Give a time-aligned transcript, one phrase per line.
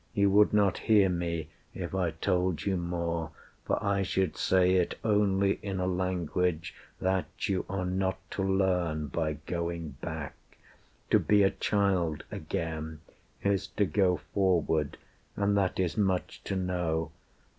[0.15, 3.29] You would not hear me if I told you more,
[3.65, 9.09] For I should say it only in a language That you are not to learn
[9.09, 10.33] by going back.
[11.11, 13.01] To be a child again
[13.43, 14.97] is to go forward
[15.35, 17.11] And that is much to know.